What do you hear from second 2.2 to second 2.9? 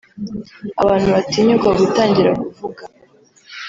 kuvuga